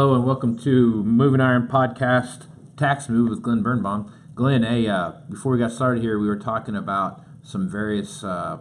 Hello 0.00 0.14
and 0.14 0.24
welcome 0.24 0.56
to 0.60 1.02
Moving 1.02 1.40
Iron 1.40 1.66
Podcast 1.66 2.46
Tax 2.76 3.08
Move 3.08 3.30
with 3.30 3.42
Glen 3.42 3.64
Birnbaum. 3.64 4.12
Glen, 4.36 4.62
hey, 4.62 4.86
uh, 4.86 5.10
before 5.28 5.50
we 5.50 5.58
got 5.58 5.72
started 5.72 6.00
here, 6.04 6.20
we 6.20 6.28
were 6.28 6.38
talking 6.38 6.76
about 6.76 7.24
some 7.42 7.68
various 7.68 8.22
uh, 8.22 8.58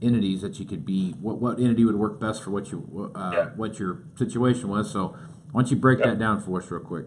entities 0.00 0.40
that 0.42 0.60
you 0.60 0.64
could 0.64 0.86
be. 0.86 1.16
What, 1.20 1.40
what 1.40 1.58
entity 1.58 1.84
would 1.84 1.96
work 1.96 2.20
best 2.20 2.44
for 2.44 2.52
what 2.52 2.70
you 2.70 3.10
uh, 3.16 3.30
Yeah. 3.34 3.44
what 3.56 3.80
your 3.80 4.04
situation 4.14 4.68
was? 4.68 4.88
So 4.92 5.16
why 5.50 5.62
don't 5.62 5.70
you 5.72 5.76
break 5.78 5.98
Yeah. 5.98 6.10
that 6.10 6.20
down 6.20 6.40
for 6.40 6.62
us 6.62 6.70
real 6.70 6.80
quick? 6.80 7.06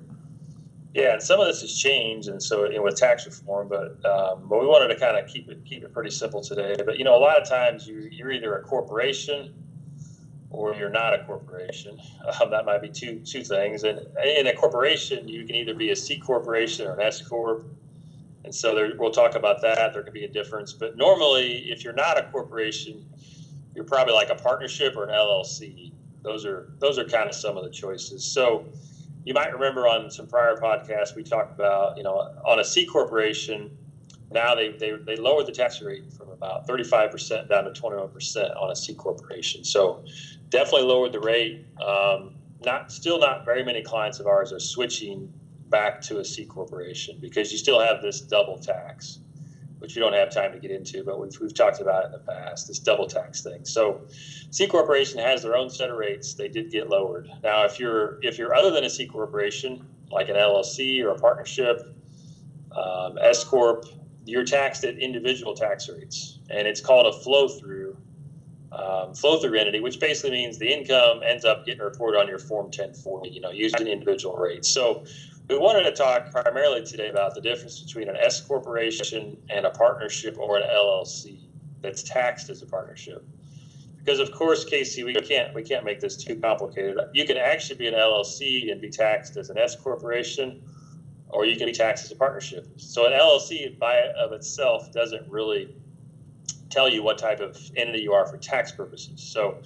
Yeah, 0.94 1.14
and 1.14 1.24
some 1.24 1.40
of 1.40 1.48
this 1.48 1.62
has 1.62 1.74
changed, 1.78 2.28
and 2.28 2.44
so 2.44 2.66
you 2.66 2.76
know, 2.76 2.82
with 2.84 2.98
tax 2.98 3.26
reform, 3.26 3.70
but 3.70 4.04
um, 4.06 4.50
but 4.50 4.60
we 4.60 4.66
wanted 4.68 4.94
to 4.94 5.00
kind 5.00 5.18
of 5.18 5.28
keep 5.30 5.50
it 5.50 5.64
keep 5.64 5.82
it 5.86 5.94
pretty 5.94 6.10
simple 6.12 6.42
today. 6.42 6.76
But 6.86 6.98
you 6.98 7.06
know, 7.06 7.16
a 7.16 7.24
lot 7.24 7.42
of 7.42 7.48
times 7.48 7.88
you 7.88 8.10
you're 8.12 8.32
either 8.32 8.54
a 8.58 8.62
corporation 8.64 9.54
or 10.50 10.74
you're 10.76 10.90
not 10.90 11.14
a 11.14 11.24
corporation. 11.26 12.00
Um, 12.42 12.50
that 12.50 12.66
might 12.66 12.82
be 12.82 12.90
two 12.90 13.20
two 13.20 13.44
things. 13.44 13.84
And 13.84 14.00
in 14.26 14.48
a 14.48 14.54
corporation, 14.54 15.28
you 15.28 15.46
can 15.46 15.56
either 15.56 15.76
be 15.76 15.92
a 15.92 15.96
C 15.96 16.18
corporation 16.18 16.88
or 16.88 16.94
an 16.94 17.02
S 17.02 17.22
corp. 17.22 17.68
And 18.44 18.54
so 18.54 18.74
there, 18.74 18.94
we'll 18.98 19.12
talk 19.12 19.36
about 19.36 19.62
that. 19.62 19.94
There 19.94 20.02
could 20.02 20.12
be 20.14 20.26
a 20.26 20.28
difference, 20.28 20.74
but 20.74 20.98
normally, 20.98 21.70
if 21.70 21.84
you're 21.84 21.94
not 21.94 22.18
a 22.18 22.24
corporation, 22.32 23.06
you're 23.76 23.86
probably 23.86 24.16
like 24.16 24.32
a 24.32 24.36
partnership 24.36 24.96
or 24.98 25.04
an 25.04 25.12
LLC. 25.12 25.92
Those 26.24 26.48
are 26.48 26.74
those 26.80 26.98
are 26.98 27.06
kind 27.06 27.30
of 27.30 27.36
some 27.36 27.58
of 27.58 27.64
the 27.64 27.70
choices. 27.70 28.26
So 28.26 28.66
you 29.24 29.34
might 29.34 29.54
remember 29.54 29.88
on 29.88 30.10
some 30.10 30.28
prior 30.28 30.56
podcasts 30.56 31.16
we 31.16 31.24
talked 31.24 31.54
about, 31.54 31.98
you 31.98 32.04
know, 32.04 32.16
on 32.46 32.60
a 32.60 32.64
C 32.64 32.86
corporation, 32.86 33.70
now 34.36 34.54
they, 34.54 34.74
they, 34.74 34.92
they 34.92 35.16
lowered 35.16 35.48
the 35.48 35.52
tax 35.52 35.82
rate 35.82 36.14
from 36.14 36.30
about 36.30 36.68
35% 36.68 37.50
down 37.50 37.64
to 37.64 37.72
21% 37.72 38.62
on 38.62 38.72
a 38.72 38.76
C 38.76 38.94
corporation. 38.94 39.64
So 39.64 40.04
definitely 40.50 40.84
lowered 40.84 41.14
the 41.14 41.20
rate. 41.20 41.66
Um, 41.82 42.36
not 42.64 42.92
still 42.92 43.20
not 43.20 43.46
very 43.46 43.64
many 43.64 43.82
clients 43.82 44.20
of 44.20 44.28
ours 44.28 44.54
are 44.54 44.60
switching 44.60 45.34
back 45.70 46.02
to 46.02 46.20
a 46.20 46.26
C 46.26 46.46
corporation 46.46 47.18
because 47.20 47.52
you 47.52 47.58
still 47.58 47.80
have 47.80 48.02
this 48.02 48.22
double 48.22 48.58
tax, 48.58 49.20
which 49.80 49.96
we 49.96 50.00
don't 50.00 50.14
have 50.14 50.32
time 50.32 50.52
to 50.52 50.60
get 50.60 50.72
into, 50.72 51.04
but 51.04 51.20
we've, 51.20 51.38
we've 51.40 51.54
talked 51.54 51.82
about 51.82 52.04
it 52.04 52.08
in 52.08 52.12
the 52.14 52.20
past, 52.20 52.68
this 52.68 52.80
double 52.80 53.08
tax 53.08 53.42
thing. 53.42 53.66
So 53.66 54.02
C 54.52 54.68
corporation 54.68 55.20
has 55.20 55.44
their 55.44 55.56
own 55.56 55.70
set 55.70 55.90
of 55.90 55.98
rates. 55.98 56.34
They 56.34 56.48
did 56.48 56.72
get 56.72 56.90
lowered. 56.90 57.30
Now, 57.44 57.66
if 57.66 57.80
you're 57.80 58.20
if 58.22 58.38
you're 58.38 58.56
other 58.56 58.72
than 58.72 58.84
a 58.84 58.90
C 58.90 59.08
corporation, 59.08 59.86
like 60.12 60.30
an 60.30 60.36
LLC 60.36 61.04
or 61.04 61.10
a 61.10 61.20
partnership, 61.20 61.82
um, 62.72 63.18
S 63.22 63.44
corp, 63.44 63.86
you're 64.26 64.44
taxed 64.44 64.84
at 64.84 64.98
individual 64.98 65.56
tax 65.56 65.90
rates, 65.90 66.40
and 66.50 66.68
it's 66.68 66.82
called 66.82 67.08
a 67.08 67.18
flow 67.20 67.48
through 67.48 67.98
um, 68.72 69.14
flow 69.14 69.40
through 69.40 69.58
entity, 69.58 69.80
which 69.80 70.00
basically 70.00 70.32
means 70.32 70.58
the 70.58 70.72
income 70.72 71.22
ends 71.24 71.46
up 71.46 71.66
getting 71.66 71.82
reported 71.82 72.20
on 72.20 72.28
your 72.28 72.40
Form 72.40 72.66
1040. 72.66 73.30
You 73.30 73.42
know, 73.42 73.52
using 73.52 73.88
individual 73.88 74.36
rates. 74.36 74.70
So. 74.70 75.06
We 75.48 75.60
wanted 75.60 75.84
to 75.84 75.92
talk 75.92 76.32
primarily 76.32 76.84
today 76.84 77.10
about 77.10 77.36
the 77.36 77.42
difference 77.42 77.80
between 77.80 78.10
an 78.10 78.18
S 78.18 78.42
corporation 78.42 79.38
and 79.48 79.68
a 79.68 79.70
partnership 79.70 80.40
or 80.40 80.58
an 80.58 80.64
LLC 80.64 81.38
that's 81.84 82.02
taxed 82.02 82.50
as 82.50 82.64
a 82.64 82.66
partnership 82.66 83.24
because 84.06 84.20
of 84.20 84.32
course 84.32 84.64
casey 84.64 85.04
we 85.04 85.14
can't 85.14 85.54
we 85.54 85.64
can't 85.64 85.84
make 85.84 86.00
this 86.00 86.16
too 86.16 86.36
complicated 86.36 86.98
you 87.14 87.26
can 87.26 87.38
actually 87.38 87.76
be 87.76 87.88
an 87.88 87.94
llc 87.94 88.72
and 88.72 88.80
be 88.80 88.90
taxed 88.90 89.36
as 89.36 89.50
an 89.50 89.58
s 89.58 89.76
corporation 89.76 90.62
or 91.30 91.46
you 91.46 91.56
can 91.56 91.66
be 91.66 91.72
taxed 91.72 92.06
as 92.06 92.12
a 92.12 92.16
partnership. 92.16 92.68
So 92.78 93.06
an 93.06 93.14
llc 93.14 93.78
by 93.80 94.10
of 94.18 94.32
itself 94.32 94.92
doesn't 94.92 95.30
really 95.30 95.76
tell 96.70 96.90
you 96.90 97.04
what 97.04 97.18
type 97.18 97.40
of 97.40 97.58
entity 97.76 98.00
you 98.00 98.14
are 98.14 98.26
for 98.26 98.38
tax 98.38 98.72
purposes. 98.72 99.22
So 99.22 99.62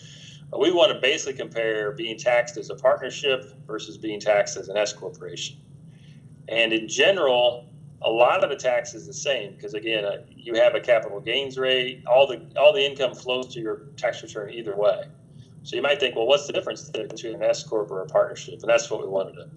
we 0.57 0.71
want 0.71 0.91
to 0.91 0.99
basically 0.99 1.33
compare 1.33 1.91
being 1.91 2.17
taxed 2.17 2.57
as 2.57 2.69
a 2.69 2.75
partnership 2.75 3.53
versus 3.67 3.97
being 3.97 4.19
taxed 4.19 4.57
as 4.57 4.69
an 4.69 4.77
s 4.77 4.93
corporation. 4.93 5.57
And 6.47 6.73
in 6.73 6.87
general 6.87 7.67
a 8.01 8.09
lot 8.09 8.45
of 8.45 8.49
the 8.49 8.55
tax 8.55 8.93
is 8.93 9.05
the 9.05 9.13
same 9.13 9.53
because 9.53 9.73
again 9.73 10.05
uh, 10.05 10.23
you 10.29 10.53
have 10.55 10.73
a 10.73 10.79
capital 10.79 11.19
gains 11.19 11.57
rate 11.57 12.01
all 12.07 12.25
the 12.25 12.41
all 12.57 12.71
the 12.73 12.83
income 12.83 13.13
flows 13.13 13.53
to 13.53 13.59
your 13.59 13.87
tax 13.97 14.23
return 14.23 14.51
either 14.51 14.75
way. 14.75 15.03
So 15.63 15.75
you 15.75 15.81
might 15.81 15.99
think 15.99 16.15
well 16.15 16.25
what's 16.25 16.47
the 16.47 16.53
difference 16.53 16.89
between 16.89 17.35
an 17.35 17.43
s 17.43 17.63
corp 17.63 17.91
or 17.91 18.01
a 18.01 18.05
partnership? 18.05 18.61
And 18.61 18.69
that's 18.69 18.89
what 18.89 19.01
we 19.01 19.07
wanted 19.07 19.33
to 19.33 19.49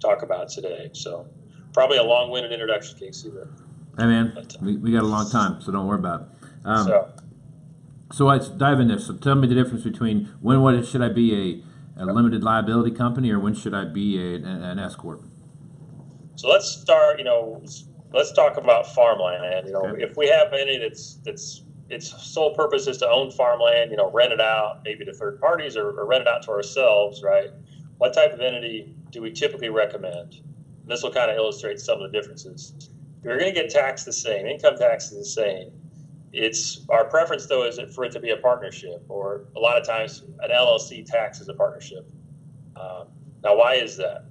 talk 0.00 0.22
about 0.22 0.48
today 0.48 0.90
so 0.92 1.26
probably 1.74 1.98
a 1.98 2.02
long-winded 2.02 2.52
introduction 2.52 2.98
casey 2.98 3.30
but, 3.30 3.48
Hey 3.98 4.06
man, 4.06 4.32
but, 4.34 4.54
uh, 4.54 4.58
we, 4.62 4.76
we 4.78 4.92
got 4.92 5.02
a 5.02 5.06
long 5.06 5.28
time, 5.30 5.60
so 5.60 5.70
don't 5.70 5.86
worry 5.86 5.98
about 5.98 6.22
it. 6.22 6.48
Um, 6.64 6.86
so 6.86 7.12
So 8.12 8.26
let's 8.26 8.48
dive 8.48 8.80
in 8.80 8.88
there. 8.88 8.98
So 8.98 9.14
tell 9.14 9.34
me 9.34 9.46
the 9.46 9.54
difference 9.54 9.84
between 9.84 10.26
when 10.40 10.62
what 10.62 10.86
should 10.86 11.02
I 11.02 11.10
be 11.10 11.62
a, 11.96 12.02
a 12.02 12.06
limited 12.06 12.42
liability 12.42 12.92
company 12.96 13.30
or 13.30 13.38
when 13.38 13.54
should 13.54 13.74
I 13.74 13.84
be 13.84 14.18
a, 14.18 14.36
an 14.36 14.78
S 14.78 14.94
corp? 14.96 15.22
So 16.36 16.48
let's 16.48 16.68
start. 16.68 17.18
You 17.18 17.24
know, 17.24 17.62
let's 18.12 18.32
talk 18.32 18.56
about 18.56 18.92
farmland. 18.94 19.66
You 19.66 19.72
know, 19.74 19.86
Okay. 19.86 20.02
if 20.02 20.16
we 20.16 20.28
have 20.28 20.52
any 20.52 20.78
that's 20.78 21.14
that's 21.24 21.62
its 21.90 22.08
sole 22.22 22.54
purpose 22.54 22.86
is 22.86 22.96
to 22.98 23.08
own 23.08 23.30
farmland, 23.30 23.90
you 23.90 23.96
know, 23.96 24.10
rent 24.10 24.32
it 24.32 24.40
out 24.40 24.80
maybe 24.84 25.04
to 25.04 25.12
third 25.12 25.38
parties 25.40 25.76
or, 25.76 25.90
or 25.90 26.06
rent 26.06 26.22
it 26.22 26.28
out 26.28 26.42
to 26.42 26.50
ourselves, 26.50 27.22
right? 27.22 27.50
What 27.98 28.14
type 28.14 28.32
of 28.32 28.40
entity 28.40 28.96
do 29.10 29.20
we 29.22 29.30
typically 29.30 29.68
recommend? 29.68 30.40
This 30.86 31.02
will 31.02 31.12
kind 31.12 31.30
of 31.30 31.36
illustrate 31.36 31.80
some 31.80 32.00
of 32.00 32.10
the 32.10 32.18
differences. 32.18 32.90
You're 33.22 33.38
going 33.38 33.52
to 33.54 33.60
get 33.60 33.70
taxed 33.70 34.04
the 34.04 34.12
same. 34.12 34.46
Income 34.46 34.76
tax 34.76 35.10
is 35.10 35.18
the 35.18 35.42
same. 35.42 35.70
It's 36.32 36.84
our 36.88 37.04
preference 37.04 37.46
though 37.46 37.64
is 37.64 37.78
for 37.94 38.04
it 38.04 38.12
to 38.12 38.20
be 38.20 38.30
a 38.30 38.36
partnership, 38.36 39.04
or 39.08 39.46
a 39.56 39.60
lot 39.60 39.80
of 39.80 39.86
times 39.86 40.24
an 40.42 40.50
LLC 40.50 41.06
tax 41.06 41.40
is 41.40 41.48
a 41.48 41.54
partnership. 41.54 42.10
Um, 42.74 43.06
now, 43.44 43.56
why 43.56 43.74
is 43.74 43.96
that? 43.98 44.24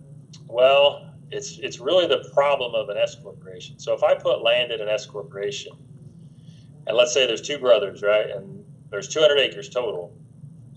Well, 0.47 1.13
it's 1.31 1.59
it's 1.59 1.79
really 1.79 2.07
the 2.07 2.29
problem 2.33 2.75
of 2.75 2.89
an 2.89 2.97
S 2.97 3.15
corporation. 3.15 3.79
So 3.79 3.93
if 3.93 4.03
I 4.03 4.15
put 4.15 4.43
land 4.43 4.71
in 4.73 4.81
an 4.81 4.89
S 4.89 5.05
corporation, 5.05 5.71
and 6.85 6.97
let's 6.97 7.13
say 7.13 7.25
there's 7.25 7.41
two 7.41 7.57
brothers, 7.57 8.03
right, 8.03 8.29
and 8.29 8.65
there's 8.91 9.07
200 9.07 9.39
acres 9.39 9.69
total, 9.69 10.13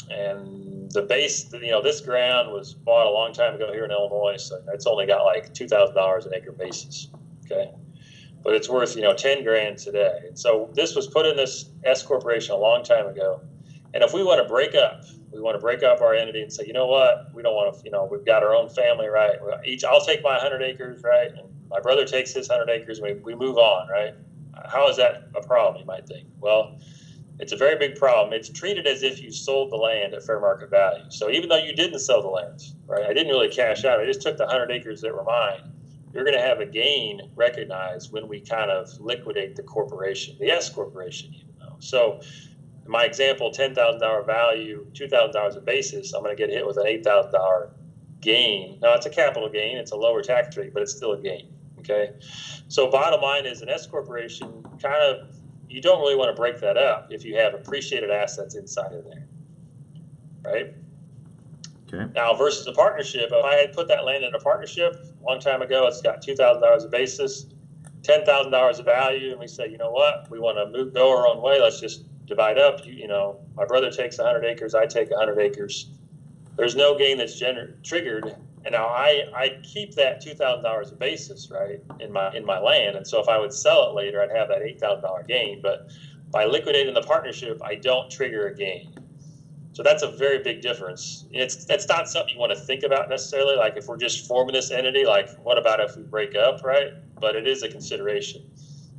and 0.09 0.66
the 0.97 1.03
base, 1.03 1.53
you 1.53 1.71
know, 1.71 1.83
this 1.83 2.01
ground 2.01 2.51
was 2.51 2.75
bought 2.75 3.07
a 3.07 3.11
long 3.11 3.33
time 3.33 3.55
ago 3.55 3.73
here 3.73 3.85
in 3.85 3.91
Illinois, 3.91 4.37
so 4.39 4.61
it's 4.73 4.87
only 4.87 5.07
got 5.07 5.25
like 5.25 5.53
two 5.55 5.69
thousand 5.69 5.95
dollars 5.95 6.27
an 6.27 6.35
acre 6.35 6.53
basis, 6.53 7.09
okay, 7.45 7.71
but 8.43 8.55
it's 8.55 8.69
worth 8.69 8.97
you 8.97 9.03
know 9.03 9.15
10 9.15 9.45
grand 9.45 9.79
today. 9.79 10.21
And 10.27 10.39
so 10.39 10.71
this 10.75 10.97
was 10.97 11.07
put 11.07 11.27
in 11.27 11.37
this 11.37 11.71
S 11.85 12.03
corporation 12.03 12.55
a 12.55 12.59
long 12.59 12.83
time 12.83 13.07
ago, 13.07 13.43
and 13.95 14.03
if 14.03 14.13
we 14.13 14.25
want 14.25 14.43
to 14.43 14.49
break 14.49 14.75
up, 14.75 15.05
we 15.33 15.41
want 15.41 15.55
to 15.55 15.61
break 15.61 15.83
up 15.83 16.01
our 16.01 16.15
entity 16.15 16.43
and 16.43 16.53
say, 16.53 16.65
you 16.67 16.73
know 16.73 16.87
what, 16.87 17.33
we 17.35 17.43
don't 17.43 17.55
want 17.55 17.77
to, 17.77 17.85
you 17.85 17.91
know, 17.91 18.09
we've 18.11 18.25
got 18.25 18.43
our 18.43 18.55
own 18.55 18.69
family, 18.71 19.07
right? 19.07 19.37
Each, 19.65 19.85
I'll 19.85 20.05
take 20.05 20.23
my 20.23 20.33
100 20.33 20.63
acres, 20.63 21.03
right? 21.03 21.29
And 21.29 21.49
my 21.69 21.81
brother 21.81 22.05
takes 22.05 22.33
his 22.33 22.49
100 22.49 22.73
acres, 22.73 22.99
and 22.99 23.07
we, 23.07 23.35
we 23.35 23.35
move 23.35 23.59
on, 23.59 23.89
right? 23.89 24.15
How 24.67 24.89
is 24.89 24.97
that 24.97 25.29
a 25.35 25.47
problem, 25.47 25.81
you 25.81 25.87
might 25.87 26.07
think? 26.07 26.27
Well, 26.41 26.79
it's 27.39 27.53
a 27.53 27.57
very 27.57 27.77
big 27.77 27.97
problem. 27.97 28.33
It's 28.33 28.49
treated 28.49 28.87
as 28.87 29.03
if 29.03 29.21
you 29.21 29.31
sold 29.31 29.71
the 29.71 29.77
land 29.77 30.15
at 30.15 30.25
fair 30.25 30.41
market 30.41 30.71
value. 30.71 31.05
So 31.11 31.31
even 31.31 31.49
though 31.49 31.59
you 31.59 31.75
didn't 31.75 31.99
sell 31.99 32.23
the 32.23 32.29
land, 32.29 32.63
right? 32.87 33.05
I 33.05 33.13
didn't 33.13 33.29
really 33.29 33.49
cash 33.49 33.85
out. 33.85 34.01
I 34.01 34.07
just 34.07 34.23
took 34.23 34.37
the 34.37 34.45
100 34.45 34.71
acres 34.71 35.01
that 35.03 35.15
were 35.15 35.25
mine. 35.25 35.73
You're 36.15 36.25
going 36.25 36.37
to 36.37 36.43
have 36.43 36.61
a 36.61 36.67
gain 36.67 37.31
recognized 37.35 38.11
when 38.13 38.27
we 38.27 38.41
kind 38.41 38.71
of 38.71 38.89
liquidate 39.01 39.55
the 39.55 39.63
corporation, 39.63 40.37
the 40.41 40.51
S 40.51 40.71
corporation, 40.71 41.35
even 41.35 41.55
though. 41.59 41.77
So 41.79 42.21
my 42.87 43.05
example, 43.05 43.51
ten 43.51 43.75
thousand 43.75 44.01
dollar 44.01 44.23
value, 44.23 44.87
two 44.95 45.09
thousand 45.09 45.35
dollars 45.35 45.57
a 45.57 45.61
basis, 45.61 46.15
I'm 46.15 46.23
going 46.23 46.35
to 46.35 46.41
get 46.41 46.51
hit 46.51 46.67
with 46.67 46.79
an 46.79 46.87
eight 46.87 47.05
thousand 47.05 47.33
dollar 47.33 47.73
gain. 48.21 48.79
Now 48.81 48.95
it's 48.95 49.07
a 49.07 49.11
capital 49.11 49.49
gain, 49.49 49.77
it's 49.77 49.93
a 49.93 49.97
lower 49.97 50.23
tax 50.23 50.57
rate, 50.57 50.73
but 50.73 50.83
it's 50.83 50.97
still 50.97 51.13
a 51.13 51.21
gain. 51.21 51.53
Okay, 51.81 52.13
so 52.69 52.91
bottom 52.91 53.21
line 53.21 53.47
is 53.47 53.61
an 53.61 53.69
S 53.69 53.87
corporation 53.87 54.65
kind 54.81 55.03
of 55.03 55.37
you 55.69 55.81
don't 55.81 56.01
really 56.01 56.17
want 56.17 56.35
to 56.35 56.41
break 56.41 56.61
that 56.61 56.77
up 56.77 57.09
if 57.11 57.25
you 57.25 57.37
have 57.37 57.55
appreciated 57.55 58.11
assets 58.11 58.55
inside 58.55 58.93
of 58.93 59.05
there, 59.05 59.27
right? 60.45 60.75
Okay. 61.93 62.11
Now 62.15 62.35
versus 62.35 62.67
a 62.67 62.73
partnership, 62.73 63.31
if 63.33 63.45
I 63.45 63.55
had 63.55 63.73
put 63.73 63.89
that 63.89 64.05
land 64.05 64.25
in 64.25 64.35
a 64.35 64.39
partnership 64.39 64.95
a 64.95 65.25
long 65.25 65.39
time 65.41 65.63
ago, 65.63 65.87
it's 65.87 66.03
got 66.03 66.23
two 66.23 66.35
thousand 66.35 66.63
dollars 66.63 66.85
a 66.85 66.89
basis, 66.89 67.47
ten 68.03 68.25
thousand 68.25 68.53
dollars 68.53 68.79
of 68.79 68.87
value, 68.87 69.31
and 69.31 69.41
we 69.41 69.47
say, 69.47 69.69
you 69.69 69.79
know 69.79 69.91
what, 69.91 70.29
we 70.31 70.39
want 70.39 70.57
to 70.59 70.67
move 70.77 70.95
go 70.95 71.11
our 71.17 71.27
own 71.27 71.41
way. 71.43 71.61
Let's 71.61 71.81
just 71.81 72.05
divide 72.27 72.59
up. 72.59 72.85
You, 72.85 72.93
you 72.93 73.09
know, 73.09 73.41
my 73.55 73.65
brother 73.65 73.91
takes 73.91 74.17
hundred 74.19 74.45
acres, 74.45 74.75
I 74.75 74.87
take 74.87 75.15
hundred 75.15 75.39
acres. 75.39 75.91
There's 76.57 76.75
no 76.75 76.97
gain 76.97 77.19
that's 77.19 77.41
gener- 77.41 77.83
triggered, 77.85 78.35
and 78.67 78.73
now 78.73 78.89
I 78.89 79.23
I 79.35 79.61
keep 79.63 79.95
that 79.95 80.21
two 80.21 80.35
thousand 80.35 80.65
dollars 80.65 80.93
a 80.93 80.97
basis 80.97 81.51
right 81.53 81.81
in 82.01 82.13
my 82.13 82.35
in 82.35 82.45
my 82.45 82.59
land, 82.59 82.97
and 82.97 83.07
so 83.07 83.21
if 83.21 83.29
I 83.29 83.39
would 83.39 83.55
sell 83.55 83.89
it 83.89 83.95
later, 83.95 84.21
I'd 84.21 84.37
have 84.37 84.49
that 84.49 84.63
eight 84.63 84.81
thousand 84.81 85.05
dollar 85.05 85.23
gain. 85.23 85.63
But 85.63 85.87
by 86.33 86.47
liquidating 86.47 86.93
the 86.95 87.03
partnership, 87.03 87.63
I 87.65 87.77
don't 87.77 88.11
trigger 88.11 88.49
a 88.49 88.55
gain. 88.55 88.93
So 89.73 89.85
that's 89.85 90.03
a 90.03 90.09
very 90.09 90.41
big 90.41 90.63
difference. 90.63 91.27
It's 91.31 91.65
that's 91.65 91.89
not 91.89 92.09
something 92.09 92.35
you 92.35 92.41
want 92.41 92.53
to 92.53 92.59
think 92.59 92.83
about 92.83 93.09
necessarily. 93.09 93.57
Like 93.57 93.77
if 93.77 93.87
we're 93.87 93.99
just 93.99 94.27
forming 94.27 94.55
this 94.55 94.73
entity, 94.73 95.07
like 95.07 95.31
what 95.37 95.59
about 95.59 95.81
if 95.81 95.97
we 95.97 96.03
break 96.03 96.35
up, 96.35 96.65
right? 96.65 96.89
But 97.21 97.37
it 97.37 97.47
is 97.47 97.63
a 97.63 97.69
consideration. 97.69 98.43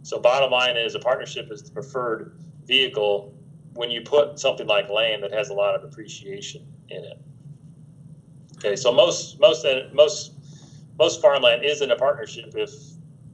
So 0.03 0.19
bottom 0.19 0.51
line 0.51 0.77
is 0.77 0.95
a 0.95 0.99
partnership 0.99 1.51
is 1.51 1.63
the 1.63 1.71
preferred 1.71 2.31
vehicle 2.65 3.33
when 3.73 3.91
you 3.91 4.01
put 4.01 4.39
something 4.39 4.67
like 4.67 4.89
land 4.89 5.23
that 5.23 5.33
has 5.33 5.49
a 5.49 5.53
lot 5.53 5.75
of 5.75 5.83
appreciation 5.83 6.65
in 6.89 7.03
it. 7.03 7.19
Okay, 8.67 8.75
so 8.75 8.91
most 8.91 9.39
most 9.39 9.65
most 9.93 10.33
most 10.99 11.21
farmland 11.21 11.63
is 11.63 11.81
in 11.81 11.91
a 11.91 11.95
partnership 11.95 12.53
if 12.55 12.71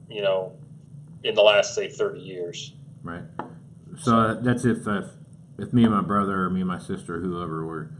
you 0.08 0.22
know 0.22 0.52
in 1.24 1.34
the 1.34 1.42
last 1.42 1.74
say 1.74 1.88
30 1.88 2.20
years. 2.20 2.74
Right. 3.02 3.22
So 3.98 4.16
uh, 4.16 4.34
that's 4.40 4.64
if 4.64 4.86
uh, 4.86 5.02
if 5.58 5.72
me 5.72 5.82
and 5.82 5.92
my 5.92 6.02
brother 6.02 6.42
or 6.42 6.50
me 6.50 6.60
and 6.60 6.68
my 6.68 6.78
sister, 6.78 7.20
whoever 7.20 7.66
were 7.66 7.90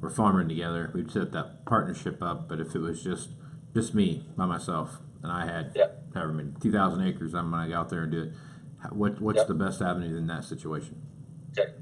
were 0.00 0.10
farming 0.10 0.48
together, 0.48 0.92
we'd 0.94 1.10
set 1.10 1.32
that 1.32 1.64
partnership 1.66 2.22
up. 2.22 2.48
But 2.48 2.60
if 2.60 2.76
it 2.76 2.78
was 2.78 3.02
just 3.02 3.30
just 3.74 3.92
me 3.92 4.24
by 4.36 4.46
myself 4.46 4.98
and 5.24 5.32
I 5.32 5.46
had 5.46 5.72
Yeah. 5.74 5.88
however 6.14 6.32
many 6.32 6.50
two 6.60 6.70
thousand 6.70 7.04
acres, 7.04 7.34
I'm 7.34 7.50
gonna 7.50 7.68
go 7.68 7.74
out 7.74 7.88
there 7.88 8.04
and 8.04 8.12
do 8.12 8.22
it. 8.22 8.32
What 8.92 9.20
what's 9.20 9.44
the 9.46 9.54
best 9.54 9.82
avenue 9.82 10.16
in 10.16 10.28
that 10.28 10.44
situation? 10.44 10.94
Okay, 11.58 11.72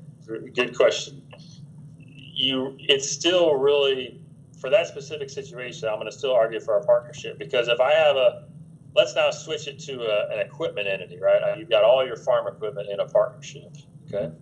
good 0.54 0.74
question. 0.74 1.20
You, 2.38 2.76
it's 2.78 3.10
still 3.10 3.54
really 3.54 4.20
for 4.56 4.70
that 4.70 4.86
specific 4.86 5.30
situation. 5.30 5.88
I'm 5.88 5.96
going 5.96 6.06
to 6.06 6.16
still 6.16 6.32
argue 6.32 6.60
for 6.60 6.74
our 6.74 6.84
partnership 6.84 7.38
because 7.38 7.68
if 7.68 7.80
I 7.80 7.92
have 7.92 8.16
a, 8.16 8.44
let's 8.94 9.14
now 9.14 9.30
switch 9.30 9.68
it 9.68 9.78
to 9.80 10.00
a, 10.02 10.32
an 10.32 10.40
equipment 10.40 10.88
entity, 10.88 11.18
right? 11.20 11.42
Uh, 11.42 11.54
You've 11.56 11.70
got 11.70 11.84
all 11.84 12.04
your 12.04 12.16
farm 12.16 12.46
equipment 12.46 12.88
in 12.90 13.00
a 13.00 13.06
partnership, 13.06 13.76
okay? 14.08 14.32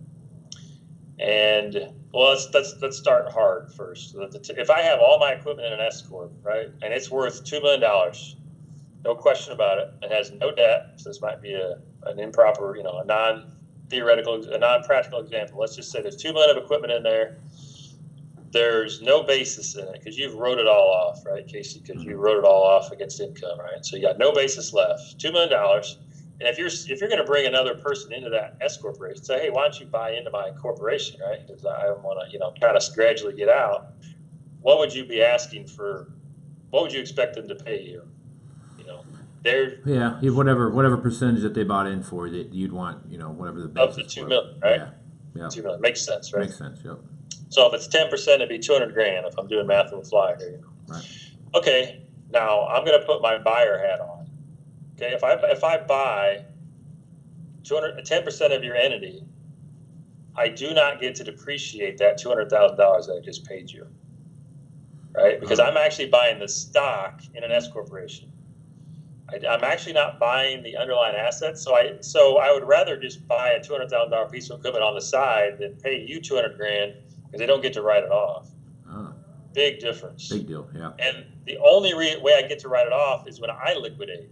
And 1.19 1.93
well, 2.13 2.31
let's 2.31 2.49
let's 2.53 2.75
let's 2.81 2.97
start 2.97 3.31
hard 3.31 3.71
first. 3.71 4.15
If 4.17 4.69
I 4.69 4.81
have 4.81 4.99
all 4.99 5.17
my 5.17 5.31
equipment 5.31 5.67
in 5.67 5.73
an 5.73 5.79
S 5.79 6.01
corp, 6.01 6.33
right, 6.43 6.67
and 6.81 6.93
it's 6.93 7.09
worth 7.09 7.45
two 7.45 7.61
million 7.61 7.79
dollars, 7.79 8.35
no 9.05 9.15
question 9.15 9.53
about 9.53 9.77
it. 9.77 9.93
It 10.01 10.11
has 10.11 10.31
no 10.31 10.51
debt, 10.51 10.93
so 10.97 11.09
this 11.09 11.21
might 11.21 11.41
be 11.41 11.53
a 11.53 11.77
an 12.05 12.19
improper, 12.19 12.75
you 12.75 12.83
know, 12.83 12.99
a 12.99 13.05
non 13.05 13.51
theoretical, 13.89 14.43
a 14.51 14.57
non-practical 14.57 15.19
example. 15.19 15.59
Let's 15.59 15.75
just 15.75 15.91
say 15.91 16.01
there's 16.01 16.15
two 16.15 16.33
million 16.33 16.57
of 16.57 16.63
equipment 16.63 16.91
in 16.91 17.03
there. 17.03 17.37
There's 18.55 19.01
no 19.01 19.21
basis 19.21 19.75
in 19.75 19.85
it 19.85 19.95
because 19.99 20.17
you've 20.17 20.35
wrote 20.35 20.59
it 20.59 20.65
all 20.65 20.89
off, 20.89 21.25
right, 21.25 21.45
Casey? 21.45 21.81
Because 21.85 22.05
you 22.05 22.15
wrote 22.15 22.37
it 22.37 22.45
all 22.45 22.63
off 22.63 22.89
against 22.89 23.19
income, 23.19 23.59
right? 23.59 23.83
So 23.83 23.97
you 23.97 24.01
got 24.01 24.17
no 24.17 24.31
basis 24.31 24.71
left. 24.71 25.19
Two 25.19 25.33
million 25.33 25.51
dollars. 25.51 25.97
And 26.39 26.47
if 26.47 26.57
you're 26.57 26.67
if 26.67 27.01
you're 27.01 27.09
going 27.09 27.19
to 27.19 27.25
bring 27.25 27.47
another 27.47 27.75
person 27.75 28.13
into 28.13 28.29
that 28.29 28.55
S 28.61 28.77
corporation, 28.77 29.25
say, 29.25 29.41
hey, 29.41 29.49
why 29.49 29.63
don't 29.63 29.77
you 29.77 29.87
buy 29.87 30.11
into 30.11 30.31
my 30.31 30.51
corporation, 30.51 31.19
right? 31.19 31.45
Because 31.45 31.65
I 31.65 31.91
want 32.01 32.25
to, 32.25 32.31
you 32.31 32.39
know, 32.39 32.53
kind 32.61 32.77
of 32.77 32.83
gradually 32.95 33.33
get 33.33 33.49
out. 33.49 33.87
What 34.61 34.79
would 34.79 34.93
you 34.93 35.03
be 35.03 35.21
asking 35.21 35.67
for? 35.67 36.13
What 36.69 36.83
would 36.83 36.93
you 36.93 37.01
expect 37.01 37.35
them 37.35 37.49
to 37.49 37.55
pay 37.55 37.81
you? 37.81 38.03
You 38.77 38.85
know, 38.85 39.03
they're 39.43 39.79
Yeah, 39.85 40.17
whatever 40.29 40.69
whatever 40.69 40.95
percentage 40.95 41.41
that 41.41 41.55
they 41.55 41.65
bought 41.65 41.87
in 41.87 42.03
for 42.03 42.29
that 42.29 42.53
you'd 42.53 42.71
want, 42.71 43.11
you 43.11 43.17
know, 43.17 43.31
whatever 43.31 43.59
the 43.61 43.81
Up 43.81 43.91
to 43.91 43.97
basis 43.97 44.13
two 44.13 44.27
million, 44.27 44.57
right? 44.61 44.77
Yeah, 44.77 44.89
yeah, 45.35 45.49
two 45.49 45.61
million 45.61 45.81
makes 45.81 46.05
sense, 46.05 46.31
right? 46.31 46.43
makes 46.43 46.57
sense. 46.57 46.79
Yep. 46.85 46.99
So 47.55 47.65
if 47.67 47.73
it's 47.73 47.87
ten 47.87 48.09
percent, 48.09 48.41
it'd 48.41 48.49
be 48.49 48.59
two 48.59 48.73
hundred 48.73 48.93
grand. 48.93 49.25
If 49.25 49.37
I'm 49.37 49.47
doing 49.47 49.65
math 49.65 49.93
on 49.93 49.99
the 49.99 50.05
fly 50.05 50.35
here, 50.37 50.49
you 50.49 50.57
know. 50.57 50.73
Right. 50.87 51.05
Okay, 51.55 52.01
now 52.29 52.67
I'm 52.67 52.83
going 52.83 52.99
to 52.99 53.05
put 53.05 53.21
my 53.21 53.37
buyer 53.37 53.77
hat 53.77 54.01
on. 54.01 54.29
Okay, 54.97 55.13
if 55.13 55.23
I 55.23 55.35
if 55.35 55.63
I 55.63 55.77
buy 55.77 56.43
200 57.63 58.05
10 58.05 58.23
percent 58.23 58.51
of 58.51 58.61
your 58.61 58.75
entity, 58.75 59.23
I 60.35 60.49
do 60.49 60.73
not 60.73 60.99
get 60.99 61.15
to 61.15 61.23
depreciate 61.23 61.97
that 61.99 62.17
two 62.17 62.27
hundred 62.27 62.49
thousand 62.49 62.75
dollars 62.75 63.07
that 63.07 63.21
I 63.21 63.23
just 63.23 63.45
paid 63.45 63.71
you. 63.71 63.87
Right, 65.15 65.39
because 65.39 65.61
uh-huh. 65.61 65.71
I'm 65.71 65.77
actually 65.77 66.09
buying 66.09 66.39
the 66.39 66.49
stock 66.49 67.21
in 67.35 67.45
an 67.45 67.51
S 67.53 67.71
corporation. 67.71 68.33
I, 69.29 69.47
I'm 69.47 69.63
actually 69.63 69.93
not 69.93 70.19
buying 70.19 70.61
the 70.61 70.75
underlying 70.75 71.15
assets, 71.15 71.63
so 71.63 71.73
I 71.73 72.01
so 72.01 72.37
I 72.37 72.51
would 72.51 72.67
rather 72.67 72.97
just 72.99 73.25
buy 73.29 73.51
a 73.51 73.63
two 73.63 73.71
hundred 73.71 73.91
thousand 73.91 74.11
dollar 74.11 74.27
piece 74.27 74.49
of 74.49 74.59
equipment 74.59 74.83
on 74.83 74.93
the 74.93 75.01
side 75.01 75.57
than 75.57 75.77
pay 75.77 76.05
you 76.05 76.19
two 76.19 76.35
hundred 76.35 76.57
grand 76.57 76.95
because 77.25 77.39
they 77.39 77.45
don't 77.45 77.61
get 77.61 77.73
to 77.73 77.81
write 77.81 78.03
it 78.03 78.11
off. 78.11 78.47
Ah, 78.89 79.13
Big 79.53 79.79
difference. 79.79 80.29
big 80.29 80.47
deal. 80.47 80.67
Yeah. 80.75 80.91
And 80.99 81.25
the 81.45 81.57
only 81.57 81.93
re- 81.93 82.17
way 82.21 82.33
I 82.43 82.47
get 82.47 82.59
to 82.59 82.67
write 82.69 82.87
it 82.87 82.93
off 82.93 83.27
is 83.27 83.39
when 83.39 83.49
I 83.49 83.73
liquidate. 83.79 84.29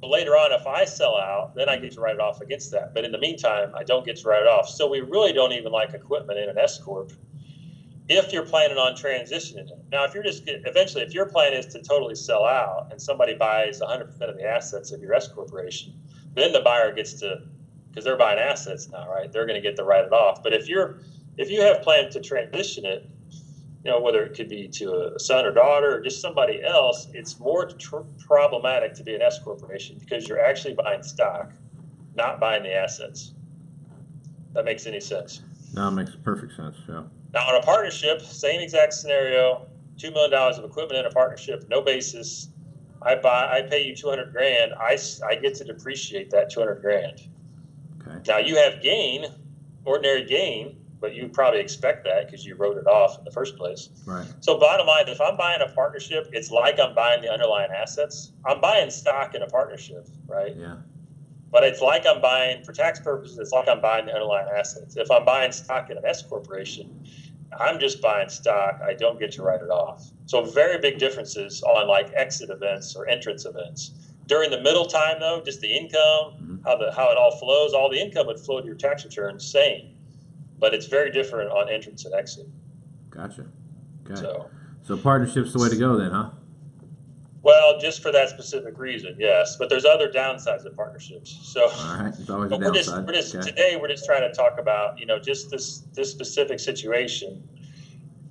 But 0.00 0.10
later 0.10 0.36
on, 0.36 0.52
if 0.52 0.64
I 0.66 0.84
sell 0.84 1.16
out, 1.16 1.56
then 1.56 1.68
I 1.68 1.76
get 1.76 1.90
to 1.92 2.00
write 2.00 2.14
it 2.14 2.20
off 2.20 2.40
against 2.40 2.70
that. 2.70 2.94
But 2.94 3.04
in 3.04 3.10
the 3.10 3.18
meantime, 3.18 3.72
I 3.74 3.82
don't 3.82 4.06
get 4.06 4.16
to 4.18 4.28
write 4.28 4.42
it 4.42 4.46
off. 4.48 4.68
So 4.68 4.86
we 4.88 5.00
really 5.00 5.32
don't 5.32 5.52
even 5.52 5.72
like 5.72 5.92
equipment 5.92 6.38
in 6.38 6.48
an 6.48 6.56
S 6.56 6.78
corp. 6.78 7.12
If 8.08 8.32
you're 8.32 8.46
planning 8.46 8.78
on 8.78 8.94
transitioning 8.94 9.68
it, 9.70 9.78
now 9.90 10.04
if 10.04 10.14
you're 10.14 10.22
just 10.22 10.44
eventually, 10.46 11.02
if 11.02 11.12
your 11.12 11.26
plan 11.26 11.52
is 11.52 11.66
to 11.66 11.82
totally 11.82 12.14
sell 12.14 12.44
out 12.44 12.88
and 12.90 13.02
somebody 13.02 13.34
buys 13.34 13.80
100% 13.80 14.08
of 14.22 14.36
the 14.36 14.44
assets 14.46 14.92
of 14.92 15.02
your 15.02 15.12
S 15.14 15.28
corporation, 15.28 15.92
then 16.34 16.52
the 16.52 16.60
buyer 16.60 16.92
gets 16.94 17.14
to, 17.14 17.42
because 17.90 18.04
they're 18.04 18.16
buying 18.16 18.38
assets 18.38 18.88
now, 18.88 19.10
right? 19.10 19.30
They're 19.32 19.46
going 19.46 19.60
to 19.60 19.68
get 19.68 19.76
to 19.76 19.84
write 19.84 20.04
it 20.04 20.12
off. 20.12 20.42
But 20.42 20.52
if 20.54 20.68
you're, 20.68 21.00
if 21.38 21.50
you 21.50 21.62
have 21.62 21.82
planned 21.82 22.10
to 22.12 22.20
transition 22.20 22.84
it, 22.84 23.08
you 23.84 23.90
know, 23.92 24.00
whether 24.00 24.24
it 24.24 24.34
could 24.36 24.48
be 24.48 24.68
to 24.68 25.12
a 25.14 25.18
son 25.18 25.46
or 25.46 25.52
daughter 25.52 25.96
or 25.96 26.00
just 26.00 26.20
somebody 26.20 26.62
else, 26.62 27.06
it's 27.14 27.38
more 27.38 27.66
tr- 27.66 27.98
problematic 28.18 28.92
to 28.94 29.04
be 29.04 29.14
an 29.14 29.22
S 29.22 29.38
corporation 29.38 29.96
because 30.00 30.28
you're 30.28 30.44
actually 30.44 30.74
buying 30.74 31.02
stock, 31.02 31.52
not 32.16 32.40
buying 32.40 32.64
the 32.64 32.74
assets. 32.74 33.32
That 34.52 34.64
makes 34.64 34.86
any 34.86 35.00
sense. 35.00 35.42
No, 35.74 35.88
it 35.88 35.92
makes 35.92 36.16
perfect 36.16 36.56
sense. 36.56 36.76
Yeah. 36.88 37.04
Now, 37.32 37.50
in 37.50 37.62
a 37.62 37.64
partnership, 37.64 38.20
same 38.20 38.60
exact 38.60 38.94
scenario, 38.94 39.68
two 39.96 40.10
million 40.10 40.32
dollars 40.32 40.58
of 40.58 40.64
equipment 40.64 40.98
in 40.98 41.06
a 41.06 41.10
partnership, 41.10 41.66
no 41.68 41.80
basis. 41.80 42.48
I 43.00 43.14
buy, 43.14 43.58
I 43.58 43.62
pay 43.62 43.84
you 43.84 43.94
two 43.94 44.08
hundred 44.08 44.32
grand. 44.32 44.72
I, 44.74 44.98
I 45.24 45.36
get 45.36 45.54
to 45.56 45.64
depreciate 45.64 46.30
that 46.30 46.50
two 46.50 46.58
hundred 46.58 46.80
grand. 46.80 47.20
Okay. 48.02 48.18
Now 48.26 48.38
you 48.38 48.56
have 48.56 48.82
gain, 48.82 49.26
ordinary 49.84 50.24
gain, 50.24 50.77
but 51.00 51.14
you 51.14 51.28
probably 51.28 51.60
expect 51.60 52.04
that 52.04 52.26
because 52.26 52.44
you 52.44 52.54
wrote 52.56 52.76
it 52.76 52.86
off 52.86 53.18
in 53.18 53.24
the 53.24 53.30
first 53.30 53.56
place. 53.56 53.90
Right. 54.06 54.26
So 54.40 54.58
bottom 54.58 54.86
line, 54.86 55.08
if 55.08 55.20
I'm 55.20 55.36
buying 55.36 55.60
a 55.60 55.68
partnership, 55.72 56.28
it's 56.32 56.50
like 56.50 56.78
I'm 56.80 56.94
buying 56.94 57.22
the 57.22 57.30
underlying 57.30 57.70
assets. 57.70 58.32
I'm 58.44 58.60
buying 58.60 58.90
stock 58.90 59.34
in 59.34 59.42
a 59.42 59.46
partnership, 59.46 60.06
right? 60.26 60.54
Yeah. 60.56 60.76
But 61.50 61.64
it's 61.64 61.80
like 61.80 62.04
I'm 62.06 62.20
buying, 62.20 62.62
for 62.62 62.72
tax 62.72 63.00
purposes, 63.00 63.38
it's 63.38 63.52
like 63.52 63.68
I'm 63.68 63.80
buying 63.80 64.06
the 64.06 64.12
underlying 64.12 64.48
assets. 64.54 64.96
If 64.96 65.10
I'm 65.10 65.24
buying 65.24 65.52
stock 65.52 65.88
in 65.90 65.96
an 65.96 66.04
S 66.04 66.22
corporation, 66.22 66.90
I'm 67.58 67.78
just 67.78 68.02
buying 68.02 68.28
stock. 68.28 68.80
I 68.86 68.92
don't 68.92 69.18
get 69.18 69.32
to 69.32 69.42
write 69.42 69.62
it 69.62 69.70
off. 69.70 70.04
So 70.26 70.44
very 70.44 70.78
big 70.78 70.98
differences 70.98 71.62
on 71.62 71.88
like 71.88 72.12
exit 72.14 72.50
events 72.50 72.94
or 72.94 73.08
entrance 73.08 73.46
events. 73.46 73.92
During 74.26 74.50
the 74.50 74.60
middle 74.60 74.84
time, 74.84 75.20
though, 75.20 75.40
just 75.42 75.62
the 75.62 75.74
income, 75.74 76.34
Mhm. 76.42 76.60
how 76.64 76.76
the 76.76 76.92
how 76.92 77.10
it 77.10 77.16
all 77.16 77.30
flows, 77.38 77.72
all 77.72 77.88
the 77.88 77.98
income 77.98 78.26
would 78.26 78.38
flow 78.38 78.60
to 78.60 78.66
your 78.66 78.74
tax 78.74 79.02
return, 79.04 79.40
same. 79.40 79.94
But 80.58 80.74
it's 80.74 80.86
very 80.86 81.10
different 81.10 81.50
on 81.50 81.68
entrance 81.68 82.04
and 82.04 82.14
exit. 82.14 82.46
Gotcha. 83.10 83.46
Okay. 84.04 84.20
So, 84.20 84.50
So. 84.82 84.96
partnership's 84.96 85.52
the 85.52 85.60
way 85.60 85.68
to 85.68 85.76
go 85.76 85.96
then, 85.96 86.10
huh? 86.10 86.30
Well, 87.42 87.78
just 87.78 88.02
for 88.02 88.10
that 88.12 88.28
specific 88.28 88.76
reason, 88.78 89.16
yes. 89.18 89.56
But 89.56 89.70
there's 89.70 89.84
other 89.84 90.10
downsides 90.10 90.64
of 90.64 90.74
partnerships. 90.76 91.38
So, 91.42 91.68
All 91.70 91.98
right. 91.98 92.14
It's 92.18 92.28
always 92.28 92.50
a 92.50 92.58
but 92.58 92.60
we're 92.60 92.72
just, 92.74 92.90
we're 92.90 93.12
just 93.12 93.34
okay. 93.34 93.48
today 93.48 93.78
we're 93.80 93.88
just 93.88 94.04
trying 94.04 94.28
to 94.28 94.32
talk 94.34 94.58
about 94.58 94.98
you 94.98 95.06
know 95.06 95.18
just 95.18 95.50
this 95.50 95.84
this 95.94 96.10
specific 96.10 96.58
situation. 96.60 97.48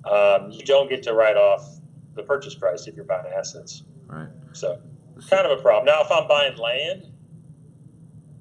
Um, 0.04 0.50
you 0.50 0.64
don't 0.64 0.88
get 0.88 1.02
to 1.04 1.14
write 1.14 1.36
off 1.36 1.80
the 2.14 2.22
purchase 2.22 2.54
price 2.54 2.86
if 2.86 2.94
you're 2.94 3.04
buying 3.04 3.26
assets. 3.36 3.82
Right. 4.06 4.28
So, 4.52 4.78
it's 5.16 5.28
kind 5.28 5.46
of 5.46 5.58
a 5.58 5.62
problem. 5.62 5.86
Now, 5.86 6.02
if 6.02 6.10
I'm 6.10 6.28
buying 6.28 6.56
land, 6.56 7.06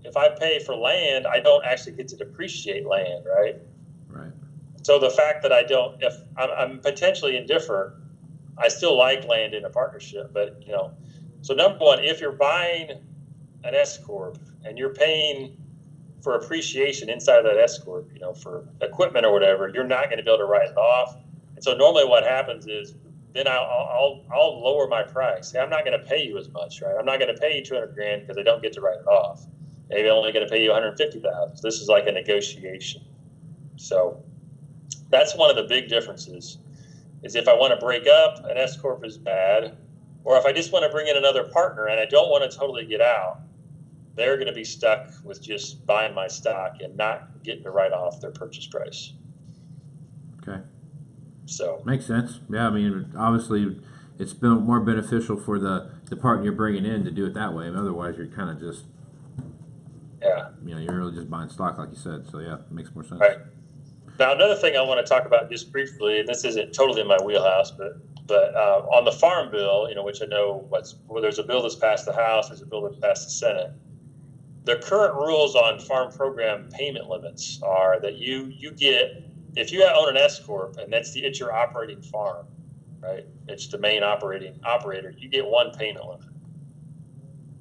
if 0.04 0.16
I 0.16 0.30
pay 0.30 0.60
for 0.60 0.76
land, 0.76 1.26
I 1.26 1.40
don't 1.40 1.66
actually 1.66 1.94
get 1.94 2.08
to 2.10 2.18
depreciate 2.18 2.86
land, 2.86 3.26
right? 3.26 3.56
So 4.84 5.00
the 5.00 5.10
fact 5.10 5.44
that 5.44 5.52
I 5.52 5.64
don't, 5.64 6.02
if 6.02 6.14
I'm, 6.38 6.50
I'm 6.52 6.80
potentially 6.80 7.38
indifferent, 7.38 7.94
I 8.58 8.70
still 8.70 8.98
like 8.98 9.26
land 9.26 9.54
in 9.54 9.66
a 9.66 9.70
partnership. 9.70 10.32
But 10.34 10.62
you 10.66 10.72
know, 10.72 10.92
so 11.42 11.54
number 11.54 11.78
one, 11.80 12.00
if 12.04 12.22
you're 12.22 12.32
buying 12.32 12.92
an 13.64 13.76
S 13.76 13.98
corp 13.98 14.38
and 14.64 14.78
you're 14.78 14.94
paying 14.94 15.58
for 16.22 16.36
appreciation 16.36 17.10
inside 17.10 17.40
of 17.40 17.46
that 17.46 17.58
S 17.58 17.80
corp, 17.80 18.10
you 18.14 18.20
know, 18.20 18.34
for 18.34 18.68
equipment 18.82 19.26
or 19.26 19.32
whatever, 19.32 19.70
you're 19.74 19.84
not 19.84 20.06
going 20.06 20.18
to 20.18 20.24
be 20.24 20.30
able 20.30 20.40
to 20.40 20.46
write 20.46 20.70
it 20.70 20.78
off. 20.78 21.16
And 21.56 21.64
so 21.64 21.76
normally 21.76 22.06
what 22.06 22.24
happens 22.24 22.68
is 22.68 22.96
then 23.34 23.48
I'll 23.48 23.62
I'll, 23.62 24.26
I'll 24.34 24.64
lower 24.64 24.88
my 24.88 25.04
price. 25.04 25.54
I'm 25.56 25.70
not 25.70 25.86
going 25.86 26.00
to 26.00 26.06
pay 26.06 26.24
you 26.24 26.38
as 26.38 26.50
much, 26.50 26.82
right? 26.82 26.96
I'm 26.98 27.06
not 27.06 27.20
going 27.20 27.34
to 27.34 27.40
pay 27.40 27.58
you 27.58 27.64
200 27.64 27.94
grand 27.94 28.22
because 28.22 28.38
I 28.38 28.44
don't 28.44 28.62
get 28.62 28.74
to 28.74 28.82
write 28.82 29.00
it 29.00 29.08
off. 29.08 29.46
Maybe 29.90 30.10
I'm 30.10 30.16
only 30.16 30.32
going 30.32 30.46
to 30.46 30.52
pay 30.52 30.62
you 30.64 30.72
150,000. 30.72 31.60
This 31.62 31.76
is 31.76 31.88
like 31.88 32.08
a 32.08 32.12
negotiation. 32.12 33.02
So 33.78 34.24
that's 35.10 35.36
one 35.36 35.50
of 35.50 35.56
the 35.56 35.64
big 35.64 35.90
differences 35.90 36.58
is 37.24 37.36
if 37.36 37.48
I 37.48 37.54
want 37.54 37.78
to 37.78 37.84
break 37.84 38.08
up, 38.08 38.46
an 38.46 38.58
S 38.58 38.78
corp 38.78 39.04
is 39.06 39.18
bad, 39.18 39.78
or 40.24 40.38
if 40.38 40.46
I 40.46 40.52
just 40.52 40.72
want 40.72 40.84
to 40.84 40.90
bring 40.90 41.08
in 41.08 41.18
another 41.18 41.46
partner 41.46 41.88
and 41.88 42.00
I 42.00 42.06
don't 42.06 42.30
want 42.30 42.50
to 42.50 42.58
totally 42.58 42.86
get 42.86 43.02
out, 43.02 43.42
they're 44.16 44.36
going 44.36 44.48
to 44.48 44.54
be 44.54 44.64
stuck 44.64 45.10
with 45.24 45.42
just 45.42 45.86
buying 45.86 46.14
my 46.14 46.28
stock 46.28 46.78
and 46.82 46.96
not 46.98 47.44
getting 47.44 47.64
to 47.64 47.72
write 47.72 47.94
off 47.94 48.20
their 48.20 48.32
purchase 48.32 48.68
price. 48.68 49.14
Okay. 50.42 50.62
So 51.46 51.82
Makes 51.86 52.06
sense. 52.06 52.40
Yeah. 52.50 52.68
I 52.68 52.70
mean, 52.72 53.14
obviously, 53.18 53.80
it's 54.20 54.34
been 54.34 54.64
more 54.64 54.80
beneficial 54.80 55.38
for 55.38 55.60
the 55.60 55.92
the 56.06 56.16
partner 56.16 56.46
you're 56.46 56.54
bringing 56.54 56.86
in 56.86 57.04
to 57.06 57.12
do 57.12 57.26
it 57.26 57.34
that 57.36 57.54
way. 57.54 57.68
Otherwise, 57.68 58.16
you're 58.18 58.28
kind 58.28 58.50
of 58.50 58.60
just 58.60 58.86
yeah, 60.22 60.50
you 60.66 60.74
know 60.74 60.82
you're 60.82 60.98
really 60.98 61.14
just 61.14 61.30
buying 61.30 61.50
stock, 61.50 61.78
like 61.78 61.90
you 61.90 61.98
said. 61.98 62.28
So 62.30 62.40
yeah, 62.40 62.56
it 62.56 62.72
makes 62.72 62.94
more 62.94 63.04
sense. 63.04 63.22
Right. 63.22 63.38
Now 64.20 64.34
another 64.34 64.56
thing 64.56 64.76
I 64.76 64.82
want 64.82 65.06
to 65.06 65.10
talk 65.10 65.26
about 65.26 65.50
just 65.50 65.72
briefly, 65.72 66.20
and 66.20 66.28
this 66.28 66.44
isn't 66.44 66.74
totally 66.74 67.02
in 67.02 67.08
my 67.08 67.18
wheelhouse, 67.24 67.72
but 67.72 67.94
But 68.28 68.56
uh, 68.56 68.86
on 68.92 69.06
the 69.06 69.12
farm 69.12 69.52
bill, 69.52 69.88
you 69.90 69.96
know, 69.96 70.04
which 70.04 70.22
I 70.22 70.26
know 70.26 70.66
what's 70.70 70.96
well, 71.08 71.22
there's 71.22 71.40
a 71.40 71.44
bill 71.44 71.62
that's 71.62 71.76
passed 71.76 72.06
the 72.06 72.14
House, 72.14 72.50
there's 72.50 72.62
a 72.62 72.66
bill 72.66 72.82
that's 72.82 73.00
passed 73.00 73.26
the 73.26 73.32
Senate. 73.32 73.72
The 74.66 74.78
current 74.78 75.16
rules 75.16 75.56
on 75.56 75.80
farm 75.80 76.12
program 76.12 76.70
payment 76.72 77.08
limits 77.10 77.62
are 77.64 78.00
that 78.02 78.18
you 78.18 78.46
you 78.48 78.72
get 78.72 79.24
if 79.56 79.72
you 79.72 79.84
own 79.84 80.10
an 80.10 80.18
S 80.18 80.40
corp 80.40 80.78
and 80.78 80.92
that's 80.92 81.14
the 81.14 81.24
it's 81.24 81.40
your 81.40 81.54
operating 81.54 82.02
farm, 82.02 82.48
right? 83.02 83.26
It's 83.48 83.68
the 83.68 83.78
main 83.78 84.04
operating 84.04 84.60
operator. 84.66 85.14
You 85.18 85.30
get 85.30 85.46
one 85.46 85.72
payment 85.72 86.06
limit 86.06 86.28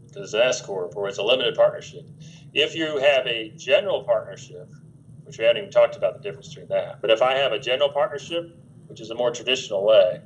because 0.06 0.24
it's 0.24 0.34
an 0.34 0.40
S 0.40 0.62
corp 0.62 0.96
or 0.96 1.08
it's 1.08 1.18
a 1.18 1.22
limited 1.22 1.54
partnership. 1.54 2.08
If 2.54 2.74
you 2.74 2.98
have 2.98 3.26
a 3.26 3.50
general 3.56 4.02
partnership, 4.04 4.68
which 5.26 5.38
we 5.38 5.44
haven't 5.44 5.58
even 5.58 5.70
talked 5.70 5.96
about 5.96 6.14
the 6.14 6.20
difference 6.20 6.48
between 6.48 6.68
that, 6.68 7.00
but 7.00 7.10
if 7.10 7.20
I 7.20 7.34
have 7.34 7.52
a 7.52 7.58
general 7.58 7.88
partnership, 7.88 8.56
which 8.86 9.00
is 9.00 9.10
a 9.10 9.14
more 9.14 9.30
traditional 9.32 9.84
way, 9.84 10.20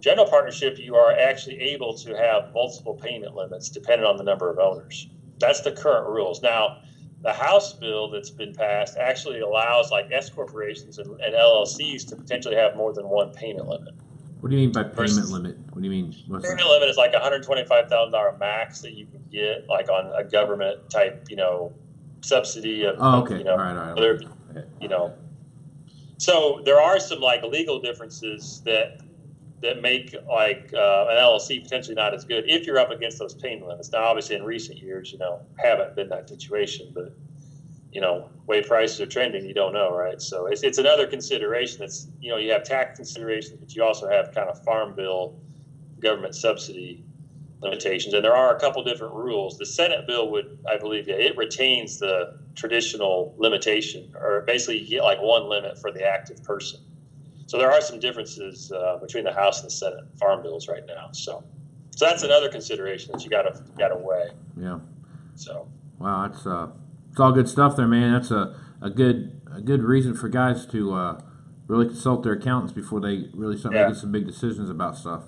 general 0.00 0.26
partnership 0.26 0.78
you 0.78 0.96
are 0.96 1.12
actually 1.12 1.60
able 1.60 1.94
to 1.98 2.16
have 2.16 2.52
multiple 2.54 2.94
payment 2.94 3.34
limits 3.34 3.68
depending 3.68 4.06
on 4.06 4.16
the 4.16 4.24
number 4.24 4.48
of 4.50 4.58
owners. 4.58 5.08
That's 5.38 5.60
the 5.60 5.72
current 5.72 6.08
rules. 6.08 6.42
Now, 6.42 6.78
the 7.20 7.32
House 7.32 7.74
bill 7.74 8.10
that's 8.10 8.30
been 8.30 8.54
passed 8.54 8.96
actually 8.96 9.40
allows 9.40 9.90
like 9.90 10.08
S 10.10 10.30
corporations 10.30 10.98
and, 10.98 11.20
and 11.20 11.34
LLCs 11.34 12.08
to 12.08 12.16
potentially 12.16 12.56
have 12.56 12.76
more 12.76 12.92
than 12.92 13.08
one 13.08 13.32
payment 13.32 13.68
limit. 13.68 13.94
What 14.40 14.50
do 14.50 14.56
you 14.56 14.62
mean 14.62 14.72
by 14.72 14.84
payment 14.84 14.96
Versus- 14.96 15.32
limit? 15.32 15.58
What 15.72 15.82
do 15.82 15.88
you 15.88 15.90
mean? 15.90 16.14
What's 16.28 16.44
that? 16.44 16.56
Payment 16.56 16.70
limit 16.70 16.88
is 16.88 16.96
like 16.96 17.12
$125,000 17.12 18.38
max 18.38 18.80
that 18.80 18.92
you 18.92 19.06
can 19.06 19.22
get 19.30 19.68
like 19.68 19.90
on 19.90 20.12
a 20.14 20.24
government 20.24 20.88
type, 20.90 21.26
you 21.28 21.36
know, 21.36 21.74
subsidy 22.20 22.84
of, 22.84 22.96
Oh, 22.98 23.22
okay. 23.22 23.38
you 23.38 23.44
know, 23.44 23.52
all 23.52 23.58
right, 23.58 23.76
all 23.76 23.86
right. 23.86 23.94
whether, 23.94 24.20
you 24.80 24.88
know. 24.88 25.14
So 26.18 26.60
there 26.64 26.80
are 26.80 26.98
some 26.98 27.20
like 27.20 27.42
legal 27.44 27.80
differences 27.80 28.60
that 28.64 29.00
that 29.60 29.82
make 29.82 30.14
like 30.28 30.70
uh, 30.72 31.06
an 31.10 31.16
LLC 31.16 31.62
potentially 31.62 31.94
not 31.94 32.14
as 32.14 32.24
good 32.24 32.44
if 32.48 32.64
you're 32.66 32.78
up 32.78 32.90
against 32.90 33.18
those 33.18 33.34
payment 33.34 33.66
limits. 33.68 33.90
Now, 33.92 34.04
obviously, 34.04 34.36
in 34.36 34.44
recent 34.44 34.78
years, 34.78 35.12
you 35.12 35.18
know, 35.18 35.40
haven't 35.58 35.96
been 35.96 36.08
that 36.10 36.28
situation, 36.28 36.90
but 36.94 37.12
you 37.90 38.00
know, 38.00 38.28
way 38.46 38.62
prices 38.62 39.00
are 39.00 39.06
trending, 39.06 39.46
you 39.46 39.54
don't 39.54 39.72
know, 39.72 39.90
right? 39.94 40.20
So 40.20 40.46
it's 40.46 40.62
it's 40.62 40.78
another 40.78 41.06
consideration. 41.06 41.78
That's 41.80 42.08
you 42.20 42.30
know, 42.30 42.36
you 42.36 42.52
have 42.52 42.64
tax 42.64 42.96
considerations, 42.96 43.58
but 43.60 43.74
you 43.74 43.82
also 43.82 44.08
have 44.08 44.32
kind 44.34 44.48
of 44.48 44.62
farm 44.64 44.94
bill, 44.94 45.36
government 46.00 46.34
subsidy 46.34 47.04
limitations, 47.60 48.14
and 48.14 48.24
there 48.24 48.36
are 48.36 48.56
a 48.56 48.60
couple 48.60 48.82
different 48.84 49.14
rules. 49.14 49.58
The 49.58 49.66
Senate 49.66 50.06
bill 50.06 50.30
would, 50.30 50.58
I 50.68 50.76
believe, 50.78 51.08
yeah, 51.08 51.16
it 51.16 51.36
retains 51.36 51.98
the 51.98 52.38
traditional 52.54 53.34
limitation, 53.38 54.12
or 54.14 54.42
basically 54.46 54.78
you 54.78 54.88
get 54.88 55.02
like 55.02 55.20
one 55.20 55.48
limit 55.48 55.78
for 55.78 55.90
the 55.90 56.04
active 56.06 56.42
person. 56.44 56.80
So 57.46 57.58
there 57.58 57.70
are 57.72 57.80
some 57.80 57.98
differences 57.98 58.70
uh, 58.70 58.98
between 58.98 59.24
the 59.24 59.32
House 59.32 59.60
and 59.60 59.66
the 59.70 59.74
Senate 59.74 60.04
farm 60.18 60.42
bills 60.42 60.68
right 60.68 60.84
now. 60.86 61.08
So, 61.12 61.42
so 61.96 62.04
that's 62.04 62.22
another 62.22 62.48
consideration 62.48 63.12
that 63.12 63.24
you 63.24 63.30
got 63.30 63.42
to 63.42 63.62
got 63.78 63.88
to 63.88 63.96
weigh. 63.96 64.30
Yeah. 64.56 64.78
So, 65.34 65.68
Wow, 65.98 66.28
that's 66.28 66.46
uh, 66.46 66.68
it's 67.10 67.18
all 67.18 67.32
good 67.32 67.48
stuff 67.48 67.74
there, 67.76 67.88
man. 67.88 68.12
That's 68.12 68.30
a, 68.30 68.54
a 68.80 68.90
good 68.90 69.40
a 69.52 69.60
good 69.60 69.82
reason 69.82 70.14
for 70.14 70.28
guys 70.28 70.64
to 70.66 70.94
uh, 70.94 71.20
really 71.66 71.86
consult 71.86 72.22
their 72.22 72.34
accountants 72.34 72.72
before 72.72 73.00
they 73.00 73.30
really 73.34 73.56
start 73.56 73.74
Yeah. 73.74 73.82
making 73.82 73.96
some 74.00 74.12
big 74.12 74.26
decisions 74.26 74.70
about 74.70 74.96
stuff. 74.96 75.24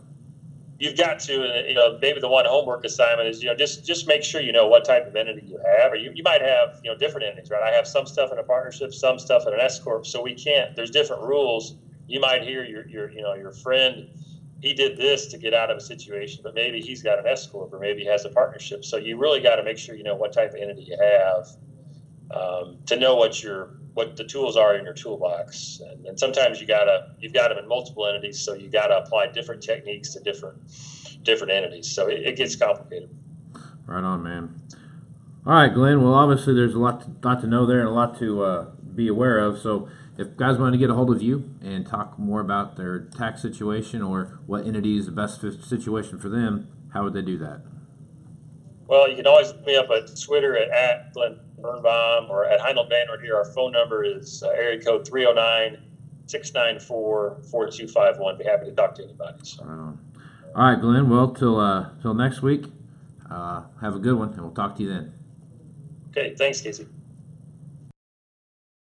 You've 0.81 0.97
got 0.97 1.21
to, 1.21 1.65
you 1.69 1.75
know, 1.75 1.99
maybe 2.01 2.21
the 2.21 2.29
one 2.29 2.47
homework 2.47 2.85
assignment 2.85 3.29
is, 3.29 3.43
you 3.43 3.49
know, 3.49 3.55
just 3.55 3.85
just 3.85 4.09
make 4.09 4.25
sure 4.25 4.41
you 4.41 4.51
know 4.51 4.67
what 4.67 4.85
type 4.85 5.07
of 5.07 5.15
entity 5.15 5.43
you 5.47 5.61
have, 5.65 5.93
or 5.93 5.97
you, 5.97 6.11
you 6.15 6.23
might 6.25 6.41
have, 6.41 6.81
you 6.83 6.91
know, 6.91 6.97
different 6.97 7.27
entities, 7.27 7.51
right? 7.51 7.63
I 7.63 7.71
have 7.71 7.87
some 7.87 8.07
stuff 8.07 8.33
in 8.33 8.39
a 8.39 8.43
partnership, 8.43 8.93
some 8.93 9.19
stuff 9.19 9.47
in 9.47 9.53
an 9.53 9.61
S 9.61 9.79
corp, 9.79 10.07
so 10.07 10.23
we 10.23 10.35
can't. 10.35 10.75
There's 10.75 10.91
different 10.91 11.23
rules. 11.23 11.75
You 12.09 12.19
might 12.19 12.43
hear 12.43 12.65
your 12.65 12.89
your 12.89 13.11
you 13.11 13.23
know 13.23 13.35
your 13.35 13.53
friend, 13.53 14.09
he 14.63 14.73
did 14.73 14.97
this 14.97 15.27
to 15.29 15.39
get 15.39 15.55
out 15.55 15.71
of 15.71 15.77
a 15.77 15.81
situation, 15.81 16.41
but 16.43 16.55
maybe 16.55 16.81
he's 16.81 17.03
got 17.03 17.19
an 17.19 17.27
S 17.27 17.47
corp, 17.47 17.73
or 17.73 17.79
maybe 17.79 18.01
he 18.01 18.07
has 18.09 18.25
a 18.25 18.31
partnership. 18.31 18.85
So 18.85 18.97
you 18.97 19.19
really 19.19 19.41
got 19.41 19.57
to 19.57 19.63
make 19.63 19.79
sure 19.79 19.95
you 19.95 20.03
know 20.03 20.17
what 20.17 20.33
type 20.33 20.51
of 20.51 20.61
entity 20.61 20.85
you 20.85 20.97
have 21.01 21.47
um, 22.31 22.79
to 22.87 22.97
know 22.97 23.17
what 23.17 23.43
your 23.43 23.80
what 23.95 24.17
the 24.17 24.25
tools 24.25 24.57
are 24.57 24.77
in 24.77 24.85
your 24.85 24.95
toolbox. 24.95 25.81
And, 25.81 26.07
and 26.07 26.19
sometimes 26.19 26.61
you 26.61 26.67
gotta 26.67 27.13
you've 27.19 27.33
got 27.33 27.49
them 27.49 27.59
in 27.59 27.69
multiple 27.69 28.07
entities, 28.07 28.41
so 28.41 28.55
you 28.55 28.71
got 28.71 28.89
to 28.89 28.99
apply 28.99 29.29
different 29.29 29.63
techniques 29.63 30.15
to 30.15 30.21
different 30.21 30.59
different 31.23 31.53
entities. 31.53 31.91
So 31.91 32.09
it, 32.09 32.21
it 32.21 32.37
gets 32.37 32.57
complicated. 32.57 33.11
Right 33.87 34.05
on, 34.05 34.23
man. 34.23 34.61
All 35.47 35.55
right, 35.55 35.73
Glen. 35.73 36.03
Well, 36.03 36.15
obviously 36.15 36.55
there's 36.55 36.75
a 36.75 36.79
lot 36.79 37.01
to, 37.03 37.29
lot 37.29 37.41
to 37.41 37.47
know 37.47 37.67
there 37.67 37.81
and 37.81 37.89
a 37.89 37.93
lot 37.93 38.19
to 38.19 38.45
uh, 38.45 38.65
be 38.95 39.09
aware 39.09 39.39
of. 39.39 39.59
So 39.59 39.89
if 40.19 40.37
guys 40.37 40.59
want 40.59 40.75
to 40.75 40.79
get 40.79 40.91
a 40.91 40.95
hold 40.95 41.11
of 41.11 41.23
you 41.23 41.51
and 41.63 41.87
talk 41.87 42.19
more 42.19 42.41
about 42.41 42.77
their 42.77 43.01
tax 43.01 43.41
situation 43.41 44.03
or 44.03 44.39
what 44.47 44.67
entity 44.67 44.99
is 44.99 45.07
the 45.07 45.13
best 45.13 45.41
situation 45.41 46.19
for 46.19 46.29
them, 46.29 46.69
how 46.93 47.05
would 47.05 47.15
they 47.15 47.23
do 47.23 47.39
that? 47.39 47.63
Well, 48.87 49.09
you 49.09 49.17
can 49.17 49.27
always 49.27 49.49
look 49.49 49.65
me 49.67 49.77
up 49.77 49.89
at 49.91 50.21
Twitter 50.21 50.57
at, 50.57 50.69
at 50.71 51.15
Glen 51.15 51.39
Birnbaum 51.61 52.31
or 52.31 52.45
at 52.45 52.61
Heinold 52.61 52.91
Banwart 52.91 53.23
here. 53.23 53.37
Our 53.37 53.45
phone 53.45 53.73
number 53.73 54.05
is 54.05 54.43
uh, 54.43 54.51
area 54.51 54.83
code 54.83 55.07
309 55.07 55.83
694 56.27 57.43
4251. 57.51 58.39
Be 58.39 58.45
happy 58.45 58.67
to 58.67 58.73
talk 58.73 58.95
to 58.97 59.05
anybody. 59.05 59.39
So, 59.43 59.63
on. 59.65 59.99
All 60.55 60.65
right, 60.65 60.81
Glen. 60.81 61.09
Well, 61.09 61.33
till 61.33 61.59
uh, 61.59 61.91
till 62.03 62.15
next 62.15 62.43
week. 62.43 62.65
Uh, 63.31 63.63
have 63.81 63.95
a 63.95 63.99
good 64.01 64.19
one, 64.19 64.31
and 64.33 64.43
we'll 64.43 64.51
talk 64.51 64.75
to 64.77 64.83
you 64.83 64.89
then. 64.89 65.13
okay, 66.11 66.35
thanks, 66.35 66.61
Casey. 66.61 66.89